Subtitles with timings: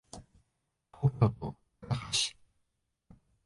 [0.99, 1.55] 東京都
[1.87, 2.35] 三鷹市